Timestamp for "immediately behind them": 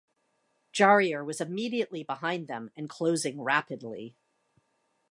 1.39-2.71